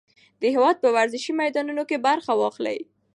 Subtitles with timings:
[0.41, 2.79] د هېواد په ورزشي میدانونو کې برخه واخلئ.